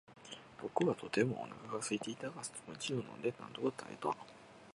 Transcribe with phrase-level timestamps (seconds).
[0.63, 4.09] 僕はとてもお腹がすいていたが、スムージーを飲んでなんとか耐えた。